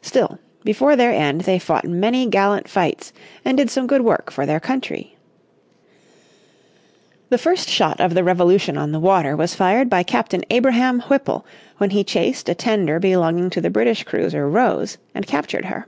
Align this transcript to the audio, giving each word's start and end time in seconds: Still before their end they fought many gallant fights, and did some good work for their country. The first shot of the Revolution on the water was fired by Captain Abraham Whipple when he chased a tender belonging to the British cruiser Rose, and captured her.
Still 0.00 0.38
before 0.64 0.96
their 0.96 1.10
end 1.12 1.42
they 1.42 1.58
fought 1.58 1.84
many 1.84 2.24
gallant 2.24 2.66
fights, 2.68 3.12
and 3.44 3.58
did 3.58 3.68
some 3.68 3.86
good 3.86 4.00
work 4.00 4.30
for 4.32 4.46
their 4.46 4.60
country. 4.60 5.14
The 7.28 7.36
first 7.36 7.68
shot 7.68 8.00
of 8.00 8.14
the 8.14 8.24
Revolution 8.24 8.78
on 8.78 8.92
the 8.92 8.98
water 8.98 9.36
was 9.36 9.54
fired 9.54 9.90
by 9.90 10.04
Captain 10.04 10.40
Abraham 10.48 11.00
Whipple 11.02 11.44
when 11.76 11.90
he 11.90 12.02
chased 12.02 12.48
a 12.48 12.54
tender 12.54 12.98
belonging 12.98 13.50
to 13.50 13.60
the 13.60 13.68
British 13.68 14.04
cruiser 14.04 14.48
Rose, 14.48 14.96
and 15.14 15.26
captured 15.26 15.66
her. 15.66 15.86